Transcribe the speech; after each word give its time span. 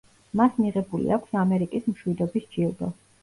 მას 0.39 0.55
მიღებული 0.61 1.11
აქვს 1.17 1.37
ამერიკის 1.43 1.85
მშვიდობის 1.91 2.49
ჯილდო. 2.57 2.93